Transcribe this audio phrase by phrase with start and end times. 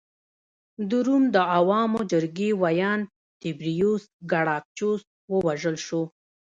[0.89, 3.03] د روم د عوامو جرګې ویاند
[3.41, 6.01] تیبریوس ګراکچوس ووژل شو